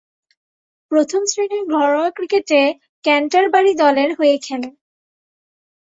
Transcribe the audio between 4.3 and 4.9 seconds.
খেলেন।